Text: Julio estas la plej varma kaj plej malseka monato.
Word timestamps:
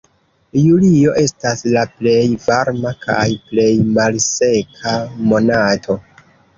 Julio 0.61 1.13
estas 1.23 1.61
la 1.75 1.83
plej 1.99 2.25
varma 2.47 2.95
kaj 3.05 3.29
plej 3.53 3.71
malseka 4.01 4.99
monato. 5.33 6.05